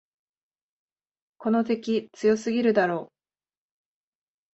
[1.37, 3.11] この敵、強すぎるだろ。